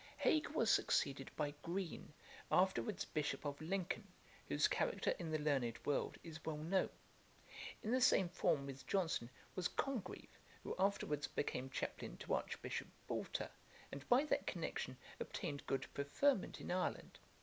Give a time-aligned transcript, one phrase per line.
[0.17, 2.11] Hague was succeeded by Green,
[2.51, 4.07] afterwards Bishop of Lincoln,
[4.47, 6.89] whose character in the learned world is well known.
[7.83, 13.51] In the same form with Johnson was Congreve, who afterwards became chaplain to Archbishop Boulter,
[13.91, 17.19] and by that connection obtained good preferment in Ireland.